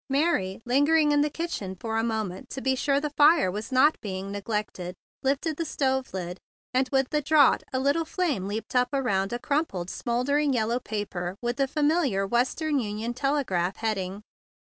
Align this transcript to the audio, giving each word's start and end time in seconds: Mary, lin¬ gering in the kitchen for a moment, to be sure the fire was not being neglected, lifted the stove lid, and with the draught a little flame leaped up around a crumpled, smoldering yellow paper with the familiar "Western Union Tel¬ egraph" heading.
Mary, 0.09 0.63
lin¬ 0.67 0.83
gering 0.83 1.11
in 1.11 1.21
the 1.21 1.29
kitchen 1.29 1.75
for 1.75 1.95
a 1.99 2.03
moment, 2.03 2.49
to 2.49 2.59
be 2.59 2.73
sure 2.75 2.99
the 2.99 3.11
fire 3.11 3.51
was 3.51 3.71
not 3.71 4.01
being 4.01 4.31
neglected, 4.31 4.95
lifted 5.21 5.57
the 5.57 5.63
stove 5.63 6.11
lid, 6.11 6.39
and 6.73 6.89
with 6.89 7.11
the 7.11 7.21
draught 7.21 7.63
a 7.71 7.79
little 7.79 8.03
flame 8.03 8.47
leaped 8.47 8.75
up 8.75 8.89
around 8.93 9.31
a 9.31 9.37
crumpled, 9.37 9.91
smoldering 9.91 10.53
yellow 10.53 10.79
paper 10.79 11.37
with 11.39 11.57
the 11.57 11.67
familiar 11.67 12.25
"Western 12.25 12.79
Union 12.79 13.13
Tel¬ 13.13 13.43
egraph" 13.45 13.75
heading. 13.75 14.23